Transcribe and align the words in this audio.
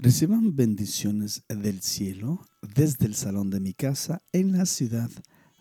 Reciban 0.00 0.54
bendiciones 0.54 1.42
del 1.48 1.82
cielo 1.82 2.46
desde 2.62 3.06
el 3.06 3.16
salón 3.16 3.50
de 3.50 3.58
mi 3.58 3.74
casa 3.74 4.22
en 4.32 4.52
la 4.52 4.64
ciudad 4.64 5.10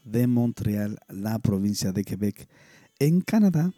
de 0.03 0.27
Montreal, 0.27 0.99
la 1.09 1.39
provincia 1.39 1.91
de 1.91 2.03
Quebec, 2.03 2.47
en 2.99 3.21
Canadá. 3.21 3.73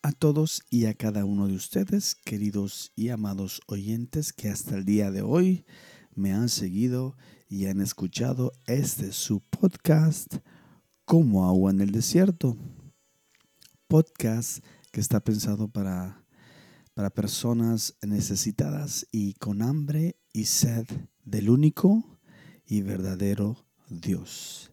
A 0.00 0.12
todos 0.12 0.62
y 0.70 0.86
a 0.86 0.94
cada 0.94 1.26
uno 1.26 1.48
de 1.48 1.54
ustedes, 1.54 2.14
queridos 2.14 2.92
y 2.96 3.10
amados 3.10 3.60
oyentes 3.66 4.32
que 4.32 4.48
hasta 4.48 4.74
el 4.74 4.86
día 4.86 5.10
de 5.10 5.20
hoy 5.20 5.66
me 6.14 6.32
han 6.32 6.48
seguido 6.48 7.14
y 7.50 7.66
han 7.66 7.82
escuchado 7.82 8.52
este 8.66 9.12
su 9.12 9.40
podcast 9.40 10.36
Como 11.04 11.46
agua 11.46 11.72
en 11.72 11.82
el 11.82 11.90
desierto. 11.92 12.56
Podcast 13.86 14.64
que 14.92 15.00
está 15.02 15.20
pensado 15.20 15.68
para 15.68 16.25
para 16.96 17.10
personas 17.10 17.94
necesitadas 18.00 19.06
y 19.12 19.34
con 19.34 19.60
hambre 19.60 20.16
y 20.32 20.46
sed 20.46 20.86
del 21.26 21.50
único 21.50 22.18
y 22.64 22.80
verdadero 22.80 23.66
Dios, 23.90 24.72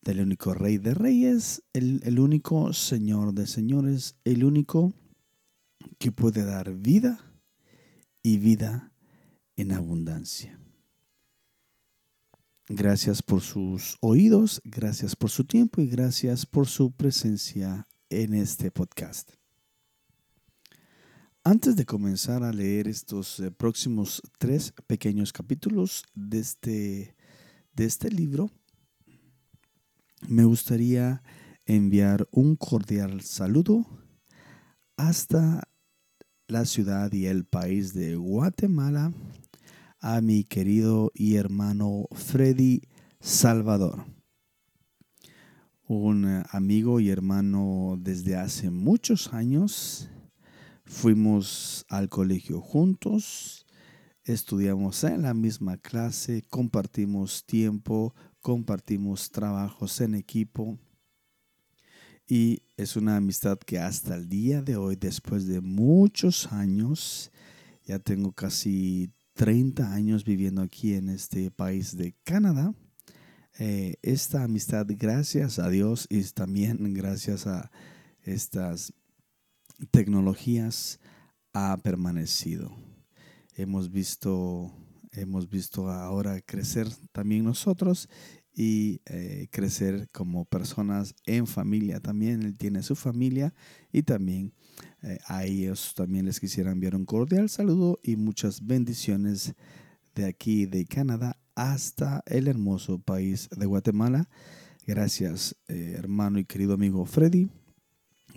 del 0.00 0.20
único 0.20 0.54
Rey 0.54 0.78
de 0.78 0.94
Reyes, 0.94 1.64
el, 1.72 2.00
el 2.04 2.20
único 2.20 2.72
Señor 2.72 3.34
de 3.34 3.48
Señores, 3.48 4.14
el 4.22 4.44
único 4.44 4.94
que 5.98 6.12
puede 6.12 6.44
dar 6.44 6.72
vida 6.74 7.18
y 8.22 8.38
vida 8.38 8.92
en 9.56 9.72
abundancia. 9.72 10.60
Gracias 12.68 13.20
por 13.20 13.40
sus 13.40 13.98
oídos, 14.00 14.60
gracias 14.62 15.16
por 15.16 15.30
su 15.30 15.42
tiempo 15.42 15.80
y 15.80 15.88
gracias 15.88 16.46
por 16.46 16.68
su 16.68 16.92
presencia 16.92 17.88
en 18.10 18.34
este 18.34 18.70
podcast. 18.70 19.37
Antes 21.50 21.76
de 21.76 21.86
comenzar 21.86 22.42
a 22.42 22.52
leer 22.52 22.88
estos 22.88 23.40
eh, 23.40 23.50
próximos 23.50 24.20
tres 24.36 24.74
pequeños 24.86 25.32
capítulos 25.32 26.04
de 26.14 26.40
este, 26.40 27.16
de 27.72 27.84
este 27.86 28.10
libro, 28.10 28.50
me 30.28 30.44
gustaría 30.44 31.22
enviar 31.64 32.28
un 32.32 32.54
cordial 32.54 33.22
saludo 33.22 33.86
hasta 34.98 35.66
la 36.48 36.66
ciudad 36.66 37.10
y 37.14 37.24
el 37.24 37.46
país 37.46 37.94
de 37.94 38.16
Guatemala 38.16 39.14
a 40.00 40.20
mi 40.20 40.44
querido 40.44 41.12
y 41.14 41.36
hermano 41.36 42.08
Freddy 42.12 42.82
Salvador, 43.20 44.04
un 45.86 46.28
eh, 46.28 46.42
amigo 46.50 47.00
y 47.00 47.08
hermano 47.08 47.96
desde 47.98 48.36
hace 48.36 48.68
muchos 48.68 49.32
años 49.32 50.10
Fuimos 50.88 51.84
al 51.90 52.08
colegio 52.08 52.62
juntos, 52.62 53.66
estudiamos 54.24 55.04
en 55.04 55.22
la 55.22 55.34
misma 55.34 55.76
clase, 55.76 56.42
compartimos 56.48 57.44
tiempo, 57.44 58.14
compartimos 58.40 59.30
trabajos 59.30 60.00
en 60.00 60.14
equipo. 60.14 60.78
Y 62.26 62.62
es 62.78 62.96
una 62.96 63.16
amistad 63.16 63.58
que 63.58 63.78
hasta 63.78 64.16
el 64.16 64.28
día 64.30 64.62
de 64.62 64.76
hoy, 64.76 64.96
después 64.96 65.46
de 65.46 65.60
muchos 65.60 66.50
años, 66.52 67.30
ya 67.84 67.98
tengo 67.98 68.32
casi 68.32 69.12
30 69.34 69.92
años 69.92 70.24
viviendo 70.24 70.62
aquí 70.62 70.94
en 70.94 71.10
este 71.10 71.50
país 71.50 71.96
de 71.96 72.14
Canadá, 72.24 72.74
eh, 73.58 73.96
esta 74.02 74.42
amistad, 74.42 74.86
gracias 74.88 75.58
a 75.58 75.68
Dios 75.68 76.06
y 76.08 76.22
también 76.24 76.94
gracias 76.94 77.46
a 77.46 77.70
estas 78.22 78.94
tecnologías 79.90 81.00
ha 81.52 81.76
permanecido. 81.78 82.76
Hemos 83.54 83.90
visto, 83.90 84.72
hemos 85.12 85.48
visto 85.48 85.90
ahora 85.90 86.40
crecer 86.40 86.88
también 87.12 87.44
nosotros 87.44 88.08
y 88.54 89.00
eh, 89.06 89.48
crecer 89.50 90.08
como 90.10 90.44
personas 90.44 91.14
en 91.26 91.46
familia. 91.46 92.00
También 92.00 92.42
él 92.42 92.58
tiene 92.58 92.82
su 92.82 92.96
familia 92.96 93.54
y 93.92 94.02
también 94.02 94.52
eh, 95.02 95.18
a 95.26 95.44
ellos 95.44 95.94
también 95.94 96.26
les 96.26 96.40
quisiera 96.40 96.72
enviar 96.72 96.94
un 96.96 97.04
cordial 97.04 97.48
saludo 97.48 97.98
y 98.02 98.16
muchas 98.16 98.66
bendiciones 98.66 99.54
de 100.14 100.24
aquí 100.24 100.66
de 100.66 100.86
Canadá 100.86 101.38
hasta 101.54 102.22
el 102.26 102.48
hermoso 102.48 102.98
país 102.98 103.48
de 103.56 103.66
Guatemala. 103.66 104.28
Gracias, 104.86 105.56
eh, 105.68 105.94
hermano 105.96 106.38
y 106.38 106.44
querido 106.44 106.74
amigo 106.74 107.04
Freddy 107.04 107.50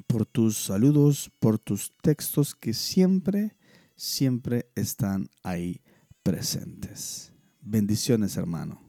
por 0.08 0.26
tus 0.26 0.58
saludos, 0.58 1.32
por 1.40 1.60
tus 1.60 1.94
textos 2.02 2.56
que 2.56 2.74
siempre, 2.74 3.56
siempre 3.96 4.70
están 4.76 5.30
ahí 5.44 5.82
presentes. 6.24 7.32
Bendiciones, 7.62 8.38
hermano. 8.38 8.82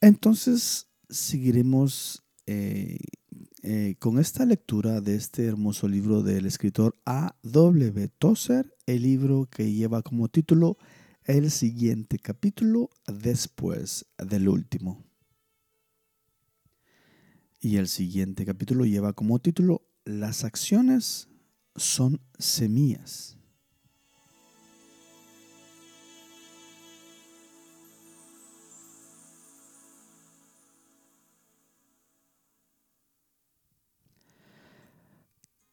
Entonces, 0.00 0.88
seguiremos 1.08 2.22
eh, 2.46 2.98
eh, 3.62 3.96
con 3.98 4.18
esta 4.18 4.46
lectura 4.46 5.00
de 5.00 5.16
este 5.16 5.44
hermoso 5.44 5.88
libro 5.88 6.22
del 6.22 6.46
escritor 6.46 6.96
A. 7.04 7.36
W. 7.42 8.08
Tozer, 8.18 8.74
el 8.86 9.02
libro 9.02 9.48
que 9.50 9.72
lleva 9.72 10.02
como 10.02 10.28
título 10.28 10.78
El 11.24 11.50
siguiente 11.50 12.18
capítulo 12.18 12.90
después 13.06 14.06
del 14.18 14.48
último. 14.48 15.07
Y 17.60 17.76
el 17.76 17.88
siguiente 17.88 18.46
capítulo 18.46 18.84
lleva 18.84 19.14
como 19.14 19.40
título 19.40 19.82
Las 20.04 20.44
acciones 20.44 21.28
son 21.74 22.20
semillas. 22.38 23.36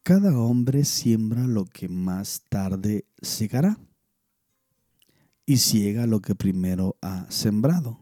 Cada 0.01 0.37
hombre 0.37 0.85
siembra 0.85 1.45
lo 1.45 1.65
que 1.65 1.87
más 1.87 2.43
tarde 2.49 3.05
segará 3.21 3.79
y 5.45 5.57
ciega 5.57 6.07
lo 6.07 6.21
que 6.21 6.33
primero 6.33 6.97
ha 7.01 7.29
sembrado. 7.29 7.99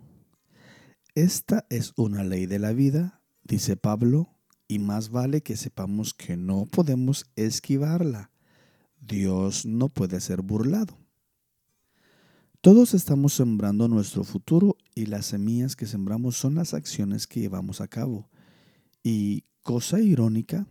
Esta 1.16 1.66
es 1.70 1.94
una 1.98 2.24
ley 2.24 2.46
de 2.46 2.60
la 2.60 2.72
vida 2.72 3.23
dice 3.44 3.78
Pablo, 3.78 4.30
y 4.68 4.80
más 4.80 5.10
vale 5.10 5.42
que 5.42 5.58
sepamos 5.58 6.14
que 6.14 6.38
no 6.38 6.66
podemos 6.66 7.26
esquivarla. 7.36 8.32
Dios 9.00 9.66
no 9.66 9.90
puede 9.90 10.20
ser 10.22 10.42
burlado. 10.42 10.98
Todos 12.62 12.94
estamos 12.94 13.34
sembrando 13.34 13.90
nuestro 13.90 14.24
futuro 14.24 14.78
y 14.96 15.08
las 15.08 15.26
semillas 15.26 15.76
que 15.76 15.86
sembramos 15.86 16.38
son 16.38 16.56
las 16.56 16.74
acciones 16.74 17.28
que 17.28 17.42
llevamos 17.42 17.82
a 17.82 17.88
cabo. 17.90 18.30
Y 19.04 19.44
cosa 19.62 20.00
irónica, 20.00 20.66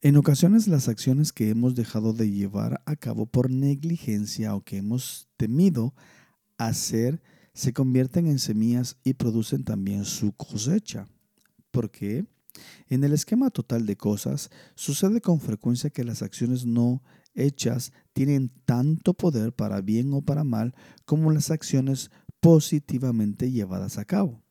en 0.00 0.16
ocasiones 0.16 0.66
las 0.66 0.88
acciones 0.88 1.32
que 1.32 1.50
hemos 1.50 1.74
dejado 1.74 2.14
de 2.14 2.30
llevar 2.30 2.82
a 2.86 2.96
cabo 2.96 3.26
por 3.26 3.50
negligencia 3.50 4.54
o 4.54 4.62
que 4.62 4.78
hemos 4.78 5.28
temido 5.36 5.94
hacer 6.56 7.22
se 7.52 7.74
convierten 7.74 8.26
en 8.26 8.38
semillas 8.38 8.96
y 9.04 9.14
producen 9.14 9.64
también 9.64 10.04
su 10.04 10.32
cosecha 10.32 11.06
porque 11.76 12.24
en 12.88 13.04
el 13.04 13.12
esquema 13.12 13.50
total 13.50 13.84
de 13.84 13.98
cosas 13.98 14.50
sucede 14.76 15.20
con 15.20 15.40
frecuencia 15.40 15.90
que 15.90 16.04
las 16.04 16.22
acciones 16.22 16.64
no 16.64 17.02
hechas 17.34 17.92
tienen 18.14 18.50
tanto 18.64 19.12
poder 19.12 19.52
para 19.52 19.82
bien 19.82 20.14
o 20.14 20.22
para 20.22 20.42
mal 20.42 20.74
como 21.04 21.30
las 21.32 21.50
acciones 21.50 22.10
positivamente 22.40 23.50
llevadas 23.50 23.98
a 23.98 24.06
cabo. 24.06 24.42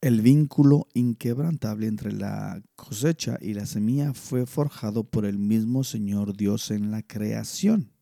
El 0.00 0.22
vínculo 0.22 0.88
inquebrantable 0.94 1.88
entre 1.88 2.12
la 2.12 2.62
cosecha 2.74 3.36
y 3.38 3.52
la 3.52 3.66
semilla 3.66 4.14
fue 4.14 4.46
forjado 4.46 5.04
por 5.04 5.26
el 5.26 5.38
mismo 5.38 5.84
Señor 5.84 6.38
Dios 6.38 6.70
en 6.70 6.90
la 6.90 7.02
creación. 7.02 7.92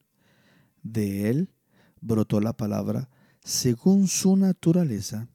De 0.84 1.28
él 1.28 1.50
brotó 2.00 2.40
la 2.40 2.56
palabra 2.56 3.10
según 3.42 4.06
su 4.06 4.36
naturaleza 4.36 5.31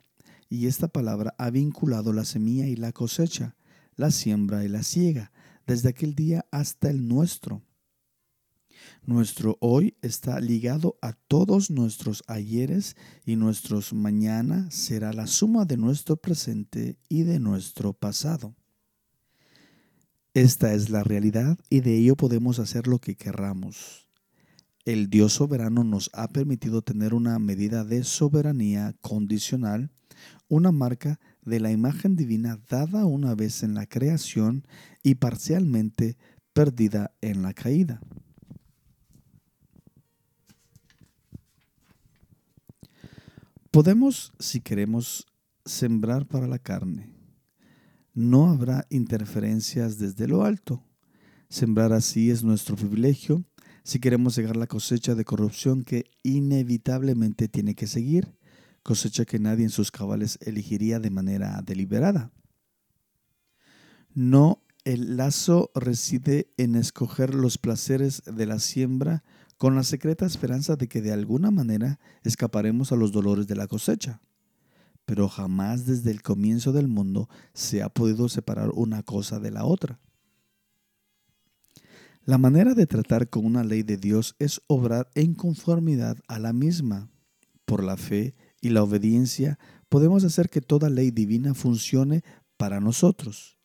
y 0.49 0.67
esta 0.67 0.87
palabra 0.87 1.35
ha 1.37 1.49
vinculado 1.49 2.13
la 2.13 2.25
semilla 2.25 2.67
y 2.67 2.75
la 2.75 2.91
cosecha, 2.91 3.55
la 3.95 4.11
siembra 4.11 4.63
y 4.63 4.67
la 4.67 4.83
siega, 4.83 5.31
desde 5.65 5.89
aquel 5.89 6.15
día 6.15 6.45
hasta 6.51 6.89
el 6.89 7.07
nuestro. 7.07 7.63
Nuestro 9.03 9.57
hoy 9.59 9.97
está 10.01 10.39
ligado 10.39 10.97
a 11.01 11.13
todos 11.13 11.71
nuestros 11.71 12.23
ayeres 12.27 12.95
y 13.25 13.35
nuestros 13.35 13.93
mañana 13.93 14.69
será 14.71 15.13
la 15.13 15.27
suma 15.27 15.65
de 15.65 15.77
nuestro 15.77 16.17
presente 16.17 16.97
y 17.09 17.23
de 17.23 17.39
nuestro 17.39 17.93
pasado. 17.93 18.55
Esta 20.33 20.73
es 20.73 20.89
la 20.89 21.03
realidad 21.03 21.57
y 21.69 21.81
de 21.81 21.97
ello 21.97 22.15
podemos 22.15 22.59
hacer 22.59 22.87
lo 22.87 22.99
que 22.99 23.15
querramos. 23.15 24.06
El 24.87 25.09
Dios 25.09 25.33
soberano 25.33 25.83
nos 25.83 26.09
ha 26.13 26.29
permitido 26.29 26.81
tener 26.81 27.13
una 27.13 27.37
medida 27.39 27.83
de 27.83 28.05
soberanía 28.05 28.95
condicional 29.01 29.91
una 30.47 30.71
marca 30.71 31.19
de 31.41 31.59
la 31.59 31.73
imagen 31.73 32.15
divina 32.15 32.57
dada 32.69 33.05
una 33.05 33.35
vez 33.35 33.63
en 33.63 33.73
la 33.73 33.85
creación 33.85 34.65
y 35.03 35.15
parcialmente 35.15 36.15
perdida 36.53 37.13
en 37.19 37.41
la 37.41 37.53
caída. 37.53 37.99
Podemos, 43.71 44.31
si 44.39 44.61
queremos, 44.61 45.25
sembrar 45.65 46.25
para 46.27 46.47
la 46.47 46.59
carne. 46.59 47.13
No 48.13 48.49
habrá 48.49 48.87
interferencias 48.89 49.97
desde 49.97 50.29
lo 50.29 50.45
alto. 50.45 50.81
Sembrar 51.49 51.91
así 51.91 52.31
es 52.31 52.41
nuestro 52.41 52.77
privilegio 52.77 53.43
si 53.87 53.99
queremos 53.99 54.35
llegar 54.35 54.57
la 54.57 54.67
cosecha 54.67 55.15
de 55.15 55.23
corrupción 55.23 55.85
que 55.85 56.11
inevitablemente 56.21 57.47
tiene 57.47 57.73
que 57.73 57.87
seguir, 57.87 58.35
cosecha 58.83 59.23
que 59.23 59.39
nadie 59.39 59.63
en 59.63 59.69
sus 59.69 59.91
cabales 59.91 60.37
elegiría 60.41 60.99
de 60.99 61.09
manera 61.09 61.61
deliberada. 61.65 62.33
No, 64.13 64.61
el 64.83 65.15
lazo 65.15 65.71
reside 65.73 66.51
en 66.57 66.75
escoger 66.75 67.33
los 67.33 67.57
placeres 67.57 68.23
de 68.25 68.45
la 68.45 68.59
siembra 68.59 69.23
con 69.57 69.75
la 69.75 69.83
secreta 69.83 70.25
esperanza 70.25 70.75
de 70.75 70.89
que 70.89 71.01
de 71.01 71.13
alguna 71.13 71.49
manera 71.49 71.97
escaparemos 72.23 72.91
a 72.91 72.97
los 72.97 73.13
dolores 73.13 73.47
de 73.47 73.55
la 73.55 73.67
cosecha. 73.67 74.19
Pero 75.05 75.29
jamás 75.29 75.85
desde 75.85 76.11
el 76.11 76.21
comienzo 76.21 76.73
del 76.73 76.89
mundo 76.89 77.29
se 77.53 77.81
ha 77.81 77.87
podido 77.87 78.27
separar 78.27 78.69
una 78.73 79.01
cosa 79.03 79.39
de 79.39 79.51
la 79.51 79.63
otra. 79.63 79.97
La 82.27 82.37
manera 82.37 82.73
de 82.73 82.87
tratar 82.87 83.29
con 83.29 83.45
una 83.45 83.63
ley 83.63 83.83
de 83.83 83.95
Dios 83.95 84.35
es 84.37 84.61
obrar 84.67 85.09
en 85.15 85.33
conformidad 85.33 86.17
a 86.27 86.39
la 86.39 86.51
misma. 86.51 87.09
Por 87.63 87.81
la 87.81 87.95
fe 87.95 88.35
y 88.59 88.67
la 88.67 88.83
obediencia 88.83 89.57
podemos 89.87 90.25
hacer 90.25 90.49
que 90.49 90.59
toda 90.59 90.89
ley 90.89 91.09
divina 91.11 91.53
funcione 91.53 92.25
para 92.57 92.81
nosotros. 92.81 93.57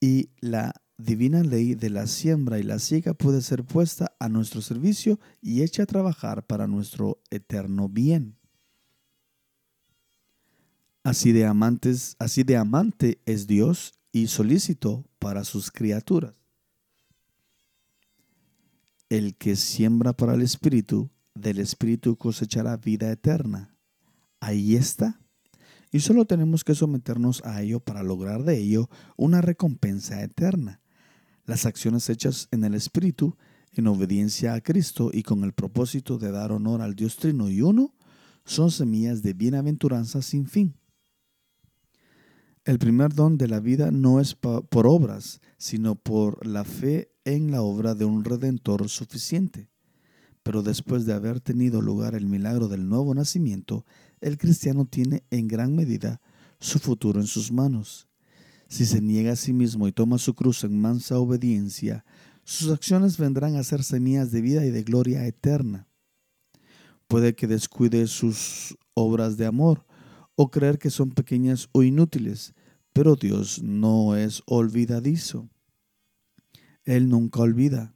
Y 0.00 0.30
la 0.40 0.72
divina 0.96 1.42
ley 1.42 1.74
de 1.74 1.90
la 1.90 2.06
siembra 2.06 2.58
y 2.58 2.62
la 2.62 2.78
siega 2.78 3.12
puede 3.12 3.42
ser 3.42 3.62
puesta 3.62 4.16
a 4.18 4.30
nuestro 4.30 4.62
servicio 4.62 5.20
y 5.42 5.60
hecha 5.60 5.82
a 5.82 5.86
trabajar 5.86 6.46
para 6.46 6.66
nuestro 6.66 7.20
eterno 7.28 7.90
bien. 7.90 8.38
Así 11.04 11.30
de 11.32 11.44
amantes, 11.44 12.16
así 12.18 12.42
de 12.42 12.56
amante 12.56 13.20
es 13.26 13.46
Dios 13.46 14.00
y 14.12 14.28
solícito 14.28 15.04
para 15.18 15.44
sus 15.44 15.70
criaturas. 15.70 16.45
El 19.08 19.36
que 19.36 19.56
siembra 19.56 20.12
para 20.12 20.34
el 20.34 20.42
espíritu, 20.42 21.10
del 21.34 21.58
espíritu 21.58 22.16
cosechará 22.16 22.76
vida 22.76 23.10
eterna. 23.10 23.76
Ahí 24.40 24.76
está 24.76 25.20
y 25.92 26.00
solo 26.00 26.24
tenemos 26.24 26.64
que 26.64 26.74
someternos 26.74 27.42
a 27.44 27.62
ello 27.62 27.80
para 27.80 28.02
lograr 28.02 28.42
de 28.44 28.58
ello 28.58 28.90
una 29.16 29.40
recompensa 29.40 30.22
eterna. 30.22 30.80
Las 31.44 31.64
acciones 31.64 32.10
hechas 32.10 32.48
en 32.50 32.64
el 32.64 32.74
Espíritu, 32.74 33.36
en 33.72 33.86
obediencia 33.86 34.54
a 34.54 34.60
Cristo 34.60 35.10
y 35.12 35.22
con 35.22 35.44
el 35.44 35.52
propósito 35.52 36.18
de 36.18 36.32
dar 36.32 36.52
honor 36.52 36.82
al 36.82 36.94
Dios 36.94 37.16
Trino 37.16 37.48
y 37.48 37.62
Uno, 37.62 37.94
son 38.44 38.70
semillas 38.70 39.22
de 39.22 39.32
bienaventuranza 39.32 40.22
sin 40.22 40.46
fin. 40.46 40.74
El 42.66 42.80
primer 42.80 43.14
don 43.14 43.38
de 43.38 43.46
la 43.46 43.60
vida 43.60 43.92
no 43.92 44.18
es 44.18 44.34
por 44.34 44.88
obras, 44.88 45.40
sino 45.56 45.94
por 45.94 46.44
la 46.44 46.64
fe 46.64 47.12
en 47.24 47.52
la 47.52 47.62
obra 47.62 47.94
de 47.94 48.04
un 48.04 48.24
redentor 48.24 48.88
suficiente. 48.88 49.70
Pero 50.42 50.64
después 50.64 51.06
de 51.06 51.12
haber 51.12 51.40
tenido 51.40 51.80
lugar 51.80 52.16
el 52.16 52.26
milagro 52.26 52.66
del 52.66 52.88
nuevo 52.88 53.14
nacimiento, 53.14 53.86
el 54.20 54.36
cristiano 54.36 54.84
tiene 54.84 55.22
en 55.30 55.46
gran 55.46 55.76
medida 55.76 56.20
su 56.58 56.80
futuro 56.80 57.20
en 57.20 57.28
sus 57.28 57.52
manos. 57.52 58.08
Si 58.66 58.84
se 58.84 59.00
niega 59.00 59.34
a 59.34 59.36
sí 59.36 59.52
mismo 59.52 59.86
y 59.86 59.92
toma 59.92 60.18
su 60.18 60.34
cruz 60.34 60.64
en 60.64 60.80
mansa 60.80 61.20
obediencia, 61.20 62.04
sus 62.42 62.72
acciones 62.72 63.16
vendrán 63.16 63.54
a 63.54 63.62
ser 63.62 63.84
semillas 63.84 64.32
de 64.32 64.40
vida 64.40 64.66
y 64.66 64.72
de 64.72 64.82
gloria 64.82 65.24
eterna. 65.24 65.86
Puede 67.06 67.36
que 67.36 67.46
descuide 67.46 68.08
sus 68.08 68.76
obras 68.94 69.36
de 69.36 69.46
amor 69.46 69.86
o 70.36 70.50
creer 70.50 70.78
que 70.78 70.90
son 70.90 71.10
pequeñas 71.10 71.68
o 71.72 71.82
inútiles, 71.82 72.54
pero 72.96 73.14
Dios 73.14 73.62
no 73.62 74.16
es 74.16 74.42
olvidadizo. 74.46 75.50
Él 76.84 77.10
nunca 77.10 77.40
olvida. 77.40 77.94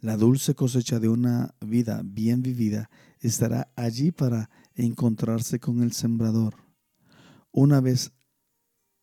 La 0.00 0.16
dulce 0.16 0.54
cosecha 0.54 0.98
de 0.98 1.10
una 1.10 1.54
vida 1.60 2.00
bien 2.02 2.40
vivida 2.40 2.88
estará 3.20 3.70
allí 3.76 4.10
para 4.10 4.48
encontrarse 4.74 5.60
con 5.60 5.82
el 5.82 5.92
sembrador. 5.92 6.54
Una 7.52 7.82
vez 7.82 8.12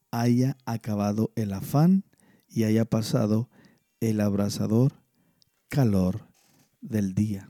haya 0.10 0.57
acabado 0.66 1.31
el 1.36 1.54
afán 1.54 2.06
y 2.48 2.63
haya 2.63 2.86
pasado 2.86 3.48
el 4.00 4.19
abrasador 4.19 5.04
calor 5.69 6.28
del 6.81 7.13
día. 7.13 7.48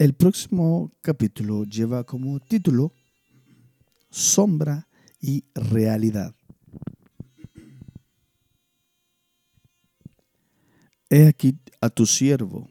El 0.00 0.14
próximo 0.14 0.94
capítulo 1.02 1.64
lleva 1.64 2.04
como 2.04 2.40
título 2.40 2.94
Sombra 4.08 4.88
y 5.20 5.44
Realidad. 5.54 6.34
He 11.10 11.26
aquí 11.26 11.58
a 11.82 11.90
tu 11.90 12.06
siervo, 12.06 12.70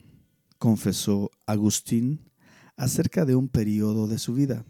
confesó 0.57 1.29
Agustín 1.45 2.31
acerca 2.75 3.25
de 3.25 3.35
un 3.35 3.47
periodo 3.47 4.07
de 4.07 4.17
su 4.17 4.33
vida. 4.33 4.65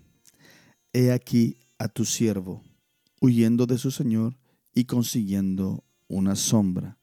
He 0.91 1.13
aquí 1.13 1.55
a 1.77 1.87
tu 1.87 2.03
siervo, 2.03 2.61
huyendo 3.21 3.67
de 3.67 3.77
su 3.77 3.89
Señor 3.89 4.37
y 4.73 4.83
consiguiendo 4.83 5.85
una 6.09 6.35
sombra. 6.35 6.99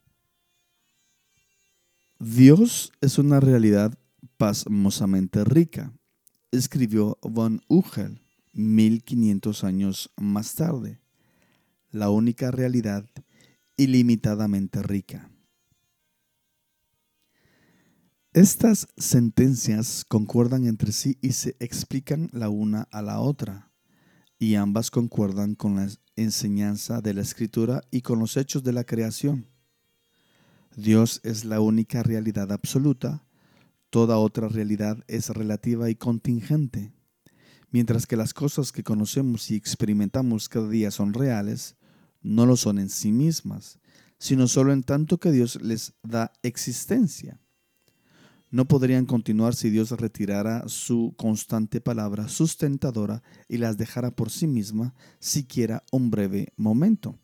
Dios 2.18 2.92
es 3.00 3.16
una 3.16 3.40
realidad 3.40 3.98
pasmosamente 4.37 5.45
rica, 5.45 5.93
escribió 6.50 7.19
von 7.23 7.61
Ugel 7.69 8.23
1500 8.52 9.64
años 9.64 10.11
más 10.16 10.55
tarde. 10.55 11.00
La 11.90 12.11
única 12.11 12.50
realidad 12.50 13.05
ilimitadamente 13.76 14.83
rica. 14.83 15.31
Estas 18.33 18.88
sentencias 18.99 20.05
concuerdan 20.07 20.66
entre 20.66 20.93
sí 20.93 21.16
y 21.23 21.33
se 21.33 21.57
explican 21.59 22.28
la 22.33 22.50
una 22.50 22.83
a 22.90 23.00
la 23.00 23.21
otra, 23.21 23.73
y 24.38 24.57
ambas 24.57 24.90
concuerdan 24.90 25.55
con 25.55 25.76
la 25.76 25.88
enseñanza 26.16 27.00
de 27.00 27.14
la 27.14 27.23
escritura 27.23 27.83
y 27.90 28.02
con 28.02 28.19
los 28.19 28.37
hechos 28.37 28.62
de 28.62 28.73
la 28.73 28.85
creación. 28.85 29.47
Dios 30.76 31.21
es 31.25 31.47
la 31.47 31.61
única 31.61 32.02
realidad 32.02 32.52
absoluta 32.52 33.25
Toda 33.90 34.19
otra 34.19 34.49
realidad 34.49 35.05
es 35.09 35.31
relativa 35.31 35.90
y 35.90 35.95
contingente. 35.95 36.93
Mientras 37.71 38.07
que 38.07 38.16
las 38.16 38.35
cosas 38.35 38.73
que 38.73 38.83
conocemos 38.83 39.50
y 39.50 39.55
experimentamos 39.55 40.49
cada 40.49 40.69
día 40.69 40.90
son 40.90 41.12
reales, 41.14 41.76
no 42.23 42.47
lo 42.47 42.57
son 42.57 42.78
en 42.78 42.88
sí 42.88 43.12
mismas, 43.12 43.78
sino 44.19 44.49
solo 44.49 44.73
en 44.73 44.83
tanto 44.83 45.19
que 45.19 45.31
Dios 45.31 45.61
les 45.62 45.95
da 46.02 46.33
existencia. 46.43 47.40
No 48.50 48.66
podrían 48.66 49.07
continuar 49.07 49.55
si 49.55 49.71
Dios 49.71 49.90
retirara 49.90 50.69
su 50.69 51.14
constante 51.16 51.81
palabra 51.81 52.28
sustentadora 52.28 53.23
y 53.49 53.59
las 53.59 53.76
dejara 53.76 54.12
por 54.12 54.31
sí 54.31 54.47
misma 54.47 54.95
siquiera 55.19 55.85
un 55.90 56.11
breve 56.11 56.52
momento. 56.57 57.19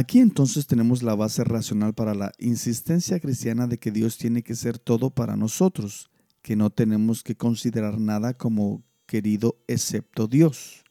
Aquí 0.00 0.20
entonces 0.20 0.66
tenemos 0.66 1.02
la 1.02 1.14
base 1.14 1.44
racional 1.44 1.92
para 1.92 2.14
la 2.14 2.32
insistencia 2.38 3.20
cristiana 3.20 3.66
de 3.66 3.78
que 3.78 3.90
Dios 3.90 4.16
tiene 4.16 4.42
que 4.42 4.54
ser 4.54 4.78
todo 4.78 5.10
para 5.10 5.36
nosotros, 5.36 6.08
que 6.40 6.56
no 6.56 6.70
tenemos 6.70 7.22
que 7.22 7.36
considerar 7.36 8.00
nada 8.00 8.32
como 8.32 8.82
querido 9.04 9.58
excepto 9.68 10.26
Dios. 10.26 10.84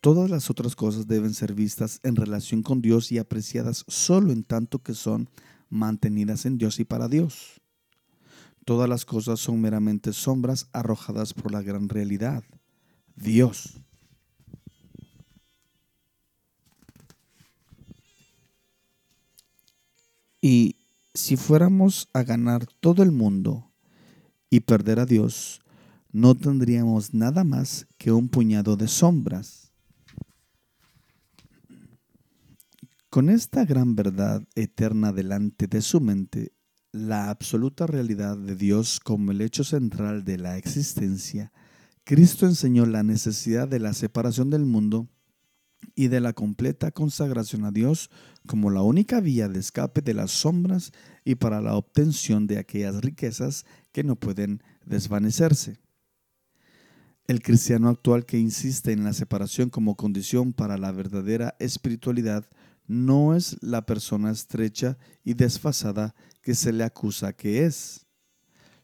Todas 0.00 0.30
las 0.30 0.48
otras 0.48 0.74
cosas 0.74 1.06
deben 1.06 1.34
ser 1.34 1.52
vistas 1.52 2.00
en 2.04 2.16
relación 2.16 2.62
con 2.62 2.80
Dios 2.80 3.12
y 3.12 3.18
apreciadas 3.18 3.84
solo 3.86 4.32
en 4.32 4.44
tanto 4.44 4.82
que 4.82 4.94
son 4.94 5.28
mantenidas 5.68 6.46
en 6.46 6.56
Dios 6.56 6.80
y 6.80 6.86
para 6.86 7.08
Dios. 7.08 7.60
Todas 8.64 8.88
las 8.88 9.04
cosas 9.04 9.40
son 9.40 9.60
meramente 9.60 10.14
sombras 10.14 10.70
arrojadas 10.72 11.34
por 11.34 11.52
la 11.52 11.60
gran 11.60 11.90
realidad, 11.90 12.44
Dios. 13.14 13.85
Y 20.48 20.76
si 21.12 21.36
fuéramos 21.36 22.08
a 22.12 22.22
ganar 22.22 22.66
todo 22.78 23.02
el 23.02 23.10
mundo 23.10 23.72
y 24.48 24.60
perder 24.60 25.00
a 25.00 25.04
Dios, 25.04 25.60
no 26.12 26.36
tendríamos 26.36 27.12
nada 27.14 27.42
más 27.42 27.88
que 27.98 28.12
un 28.12 28.28
puñado 28.28 28.76
de 28.76 28.86
sombras. 28.86 29.72
Con 33.10 33.28
esta 33.28 33.64
gran 33.64 33.96
verdad 33.96 34.46
eterna 34.54 35.12
delante 35.12 35.66
de 35.66 35.82
su 35.82 36.00
mente, 36.00 36.52
la 36.92 37.28
absoluta 37.28 37.88
realidad 37.88 38.36
de 38.36 38.54
Dios 38.54 39.00
como 39.00 39.32
el 39.32 39.40
hecho 39.40 39.64
central 39.64 40.22
de 40.22 40.38
la 40.38 40.58
existencia, 40.58 41.50
Cristo 42.04 42.46
enseñó 42.46 42.86
la 42.86 43.02
necesidad 43.02 43.66
de 43.66 43.80
la 43.80 43.94
separación 43.94 44.50
del 44.50 44.64
mundo 44.64 45.08
y 45.94 46.08
de 46.08 46.20
la 46.20 46.32
completa 46.32 46.90
consagración 46.90 47.64
a 47.64 47.70
Dios 47.70 48.10
como 48.46 48.70
la 48.70 48.82
única 48.82 49.20
vía 49.20 49.48
de 49.48 49.58
escape 49.58 50.02
de 50.02 50.14
las 50.14 50.30
sombras 50.30 50.92
y 51.24 51.36
para 51.36 51.60
la 51.60 51.74
obtención 51.74 52.46
de 52.46 52.58
aquellas 52.58 53.00
riquezas 53.00 53.64
que 53.92 54.04
no 54.04 54.16
pueden 54.16 54.62
desvanecerse. 54.84 55.78
El 57.26 57.42
cristiano 57.42 57.88
actual 57.88 58.24
que 58.24 58.38
insiste 58.38 58.92
en 58.92 59.02
la 59.02 59.12
separación 59.12 59.68
como 59.68 59.96
condición 59.96 60.52
para 60.52 60.78
la 60.78 60.92
verdadera 60.92 61.56
espiritualidad 61.58 62.48
no 62.86 63.34
es 63.34 63.56
la 63.62 63.84
persona 63.84 64.30
estrecha 64.30 64.96
y 65.24 65.34
desfasada 65.34 66.14
que 66.40 66.54
se 66.54 66.72
le 66.72 66.84
acusa 66.84 67.32
que 67.32 67.64
es. 67.64 68.06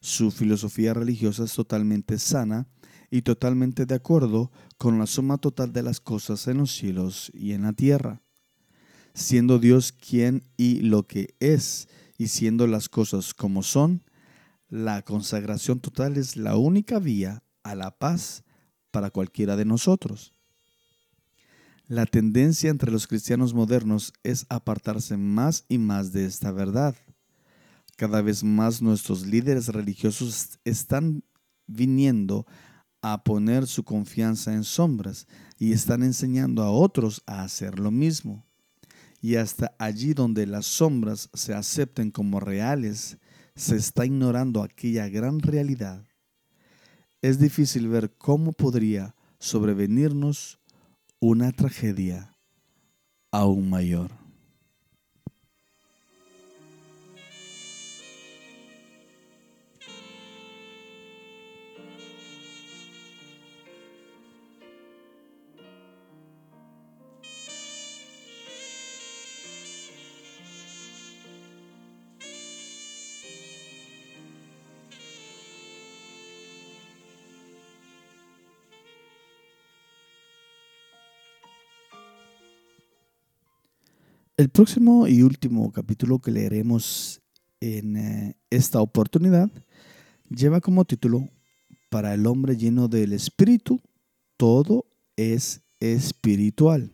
Su 0.00 0.32
filosofía 0.32 0.92
religiosa 0.92 1.44
es 1.44 1.52
totalmente 1.52 2.18
sana 2.18 2.66
y 3.12 3.20
totalmente 3.20 3.84
de 3.84 3.94
acuerdo 3.94 4.50
con 4.78 4.98
la 4.98 5.06
suma 5.06 5.36
total 5.36 5.70
de 5.74 5.82
las 5.82 6.00
cosas 6.00 6.48
en 6.48 6.56
los 6.56 6.72
cielos 6.72 7.30
y 7.34 7.52
en 7.52 7.62
la 7.62 7.74
tierra. 7.74 8.22
Siendo 9.12 9.58
Dios 9.58 9.92
quien 9.92 10.44
y 10.56 10.80
lo 10.80 11.06
que 11.06 11.34
es, 11.38 11.88
y 12.16 12.28
siendo 12.28 12.66
las 12.66 12.88
cosas 12.88 13.34
como 13.34 13.62
son, 13.62 14.02
la 14.70 15.02
consagración 15.02 15.80
total 15.80 16.16
es 16.16 16.38
la 16.38 16.56
única 16.56 16.98
vía 16.98 17.44
a 17.62 17.74
la 17.74 17.90
paz 17.90 18.44
para 18.90 19.10
cualquiera 19.10 19.56
de 19.56 19.66
nosotros. 19.66 20.32
La 21.86 22.06
tendencia 22.06 22.70
entre 22.70 22.90
los 22.90 23.06
cristianos 23.06 23.52
modernos 23.52 24.14
es 24.22 24.46
apartarse 24.48 25.18
más 25.18 25.66
y 25.68 25.76
más 25.76 26.14
de 26.14 26.24
esta 26.24 26.50
verdad. 26.50 26.96
Cada 27.98 28.22
vez 28.22 28.42
más 28.42 28.80
nuestros 28.80 29.26
líderes 29.26 29.68
religiosos 29.68 30.58
están 30.64 31.24
viniendo 31.66 32.46
a 33.02 33.24
poner 33.24 33.66
su 33.66 33.84
confianza 33.84 34.54
en 34.54 34.64
sombras 34.64 35.26
y 35.58 35.72
están 35.72 36.02
enseñando 36.02 36.62
a 36.62 36.70
otros 36.70 37.22
a 37.26 37.42
hacer 37.42 37.78
lo 37.78 37.90
mismo. 37.90 38.46
Y 39.20 39.36
hasta 39.36 39.74
allí 39.78 40.14
donde 40.14 40.46
las 40.46 40.66
sombras 40.66 41.28
se 41.34 41.54
acepten 41.54 42.10
como 42.10 42.40
reales, 42.40 43.18
se 43.54 43.76
está 43.76 44.06
ignorando 44.06 44.62
aquella 44.62 45.08
gran 45.08 45.40
realidad. 45.40 46.06
Es 47.20 47.38
difícil 47.38 47.88
ver 47.88 48.16
cómo 48.16 48.52
podría 48.52 49.14
sobrevenirnos 49.38 50.60
una 51.20 51.52
tragedia 51.52 52.36
aún 53.30 53.70
mayor. 53.70 54.21
El 84.38 84.48
próximo 84.48 85.06
y 85.06 85.22
último 85.22 85.70
capítulo 85.72 86.18
que 86.18 86.30
leeremos 86.30 87.20
en 87.60 87.96
eh, 87.96 88.36
esta 88.48 88.80
oportunidad 88.80 89.50
lleva 90.30 90.62
como 90.62 90.86
título 90.86 91.28
Para 91.90 92.14
el 92.14 92.26
hombre 92.26 92.56
lleno 92.56 92.88
del 92.88 93.12
Espíritu, 93.12 93.78
todo 94.38 94.86
es 95.16 95.60
espiritual. 95.80 96.90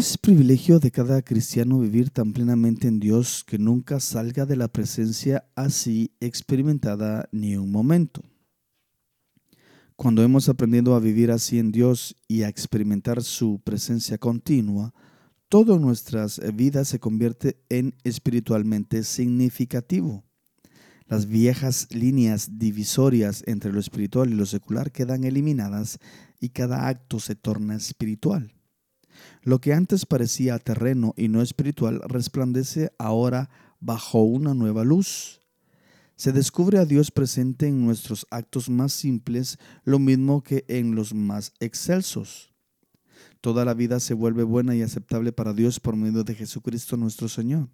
Es 0.00 0.16
privilegio 0.16 0.80
de 0.80 0.90
cada 0.90 1.20
cristiano 1.20 1.78
vivir 1.78 2.08
tan 2.08 2.32
plenamente 2.32 2.88
en 2.88 3.00
Dios 3.00 3.44
que 3.46 3.58
nunca 3.58 4.00
salga 4.00 4.46
de 4.46 4.56
la 4.56 4.68
presencia 4.68 5.44
así 5.54 6.16
experimentada 6.20 7.28
ni 7.32 7.58
un 7.58 7.70
momento. 7.70 8.22
Cuando 9.96 10.22
hemos 10.22 10.48
aprendido 10.48 10.94
a 10.94 11.00
vivir 11.00 11.30
así 11.30 11.58
en 11.58 11.70
Dios 11.70 12.16
y 12.28 12.44
a 12.44 12.48
experimentar 12.48 13.22
su 13.22 13.60
presencia 13.62 14.16
continua, 14.16 14.94
todo 15.50 15.76
en 15.76 15.82
nuestras 15.82 16.40
vidas 16.54 16.88
se 16.88 16.98
convierte 16.98 17.62
en 17.68 17.94
espiritualmente 18.02 19.04
significativo. 19.04 20.24
Las 21.08 21.26
viejas 21.26 21.88
líneas 21.90 22.58
divisorias 22.58 23.44
entre 23.46 23.70
lo 23.70 23.80
espiritual 23.80 24.30
y 24.30 24.34
lo 24.34 24.46
secular 24.46 24.92
quedan 24.92 25.24
eliminadas 25.24 25.98
y 26.40 26.48
cada 26.48 26.88
acto 26.88 27.20
se 27.20 27.34
torna 27.34 27.76
espiritual. 27.76 28.54
Lo 29.42 29.60
que 29.60 29.72
antes 29.72 30.06
parecía 30.06 30.58
terreno 30.58 31.14
y 31.16 31.28
no 31.28 31.42
espiritual 31.42 32.00
resplandece 32.08 32.92
ahora 32.98 33.50
bajo 33.80 34.22
una 34.22 34.54
nueva 34.54 34.84
luz. 34.84 35.40
Se 36.16 36.32
descubre 36.32 36.78
a 36.78 36.84
Dios 36.84 37.10
presente 37.10 37.66
en 37.66 37.84
nuestros 37.84 38.26
actos 38.30 38.68
más 38.68 38.92
simples, 38.92 39.58
lo 39.84 39.98
mismo 39.98 40.42
que 40.42 40.64
en 40.68 40.94
los 40.94 41.14
más 41.14 41.54
excelsos. 41.60 42.52
Toda 43.40 43.64
la 43.64 43.72
vida 43.72 44.00
se 44.00 44.12
vuelve 44.12 44.42
buena 44.42 44.76
y 44.76 44.82
aceptable 44.82 45.32
para 45.32 45.54
Dios 45.54 45.80
por 45.80 45.96
medio 45.96 46.24
de 46.24 46.34
Jesucristo 46.34 46.98
nuestro 46.98 47.28
Señor. 47.28 47.70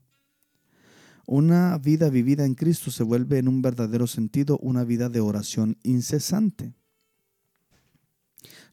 Una 1.26 1.76
vida 1.78 2.09
vivida 2.09 2.45
en 2.45 2.55
Cristo 2.55 2.93
se 2.93 3.02
vuelve 3.02 3.38
en 3.38 3.49
un 3.49 3.62
verdadero 3.62 4.07
sentido 4.07 4.59
una 4.59 4.85
vida 4.85 5.09
de 5.09 5.21
oración 5.21 5.76
incesante. 5.83 6.73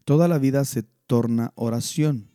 Toda 0.04 0.28
la 0.28 0.38
vida 0.38 0.64
se 0.64 0.84
torna 0.84 1.52
oración. 1.56 2.30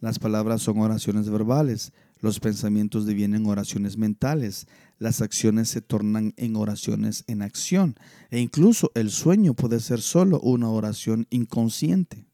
Las 0.00 0.18
palabras 0.18 0.62
son 0.62 0.78
oraciones 0.78 1.28
verbales, 1.28 1.92
los 2.20 2.40
pensamientos 2.40 3.04
devienen 3.04 3.46
oraciones 3.46 3.98
mentales, 3.98 4.66
las 4.98 5.20
acciones 5.20 5.68
se 5.68 5.82
tornan 5.82 6.32
en 6.36 6.56
oraciones 6.56 7.24
en 7.26 7.42
acción 7.42 7.96
e 8.30 8.40
incluso 8.40 8.90
el 8.94 9.10
sueño 9.10 9.54
puede 9.54 9.78
ser 9.80 10.00
solo 10.00 10.40
una 10.40 10.70
oración 10.70 11.26
inconsciente. 11.30 12.26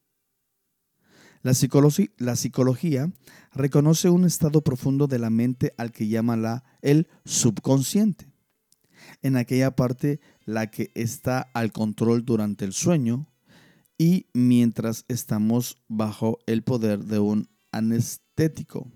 La, 1.43 1.55
psicología, 1.55 3.13
reconoce 3.53 4.11
un 4.11 4.25
estado 4.25 4.63
profundo 4.63 5.07
de 5.07 5.21
la 5.21 5.31
mente 5.31 5.75
al 5.77 5.93
que 5.93 6.09
llama 6.09 6.37
la, 6.37 6.65
el 6.83 7.07
subconsciente. 7.25 8.33
En 9.23 9.37
aquella 9.37 9.77
parte 9.77 10.19
la 10.45 10.71
que 10.73 10.91
está 10.97 11.43
al 11.55 11.71
control 11.71 12.25
durante 12.25 12.65
el 12.65 12.73
sueño 12.73 13.29
y 13.97 14.27
mientras 14.35 15.05
estamos 15.07 15.79
bajo 15.87 16.39
el 16.47 16.65
poder 16.65 17.05
de 17.05 17.21
un 17.21 17.49
anestético. 17.77 18.91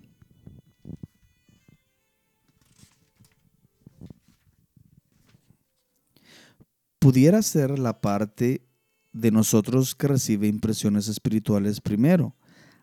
Pudiera 6.99 7.41
ser 7.41 7.79
la 7.79 7.99
parte 7.99 8.67
de 9.11 9.31
nosotros 9.31 9.95
que 9.95 10.07
recibe 10.07 10.47
impresiones 10.47 11.07
espirituales 11.07 11.81
primero, 11.81 12.35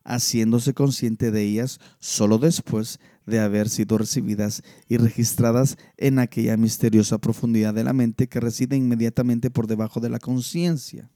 haciéndose 0.04 0.74
consciente 0.74 1.30
de 1.30 1.42
ellas 1.42 1.78
solo 2.00 2.38
después 2.38 2.98
de 3.26 3.40
haber 3.40 3.68
sido 3.68 3.98
recibidas 3.98 4.62
y 4.88 4.96
registradas 4.96 5.76
en 5.96 6.18
aquella 6.18 6.56
misteriosa 6.56 7.18
profundidad 7.18 7.74
de 7.74 7.84
la 7.84 7.92
mente 7.92 8.28
que 8.28 8.40
reside 8.40 8.76
inmediatamente 8.76 9.50
por 9.50 9.66
debajo 9.66 10.00
de 10.00 10.10
la 10.10 10.18
conciencia. 10.18 11.10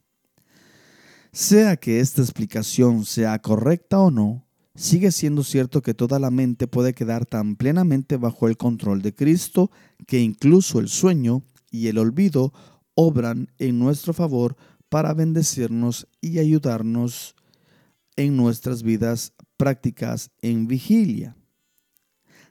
Sea 1.33 1.77
que 1.77 2.01
esta 2.01 2.21
explicación 2.21 3.07
sea 3.07 3.39
correcta 3.41 3.99
o 3.99 4.11
no, 4.11 4.42
sigue 4.75 5.12
siendo 5.12 5.45
cierto 5.45 5.83
que 5.83 5.95
toda 5.95 6.19
la 6.19 6.31
mente 6.31 6.67
puede 6.67 6.95
quedar 6.95 7.26
tan 7.26 7.57
plenamente 7.57 8.17
bajo 8.17 8.49
el 8.49 8.57
control 8.57 9.02
de 9.02 9.14
Cristo 9.14 9.71
que 10.07 10.21
incluso 10.21 10.81
el 10.81 10.88
sueño 10.88 11.43
y 11.71 11.88
el 11.88 11.99
olvido 11.99 12.52
obran 12.95 13.50
en 13.59 13.79
nuestro 13.79 14.12
favor 14.12 14.57
para 14.88 15.14
bendecirnos 15.14 16.07
y 16.21 16.38
ayudarnos 16.38 17.35
en 18.17 18.37
nuestras 18.37 18.83
vidas 18.83 19.33
prácticas 19.57 20.31
en 20.43 20.67
vigilia. 20.67 21.37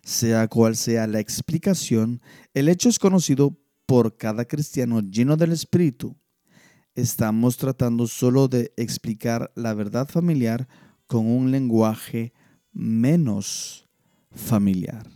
Sea 0.03 0.47
cual 0.47 0.75
sea 0.75 1.05
la 1.05 1.19
explicación, 1.19 2.21
el 2.55 2.69
hecho 2.69 2.89
es 2.89 2.97
conocido 2.97 3.59
por 3.85 4.17
cada 4.17 4.45
cristiano 4.45 5.01
lleno 5.01 5.37
del 5.37 5.51
Espíritu. 5.51 6.17
Estamos 6.95 7.57
tratando 7.57 8.07
solo 8.07 8.47
de 8.47 8.73
explicar 8.75 9.51
la 9.55 9.73
verdad 9.73 10.07
familiar 10.07 10.67
con 11.11 11.27
un 11.27 11.51
lenguaje 11.51 12.31
menos 12.71 13.85
familiar. 14.31 15.11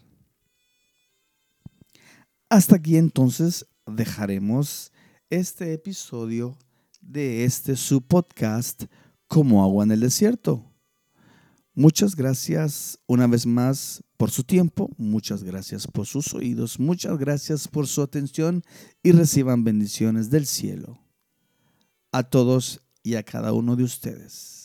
Hasta 2.50 2.76
aquí 2.76 2.98
entonces 2.98 3.66
dejaremos 3.86 4.92
este 5.30 5.72
episodio 5.72 6.58
de 7.00 7.46
este 7.46 7.78
su 7.78 8.02
podcast 8.02 8.88
como 9.30 9.64
agua 9.64 9.86
en 9.86 9.92
el 9.92 10.02
desierto. 10.02 10.70
Muchas 11.74 12.18
gracias 12.18 13.00
una 13.08 13.28
vez 13.28 13.46
más 13.46 14.04
por 14.18 14.32
su 14.32 14.44
tiempo, 14.44 14.90
muchas 14.98 15.46
gracias 15.46 15.88
por 15.88 16.08
sus 16.08 16.34
oídos, 16.34 16.78
muchas 16.78 17.18
gracias 17.18 17.70
por 17.70 17.88
su 17.88 18.02
atención 18.02 18.64
y 19.02 19.14
reciban 19.14 19.64
bendiciones 19.64 20.30
del 20.30 20.46
cielo. 20.46 21.00
A 22.12 22.24
todos 22.24 22.82
y 23.02 23.16
a 23.16 23.24
cada 23.24 23.54
uno 23.54 23.78
de 23.78 23.86
ustedes. 23.86 24.65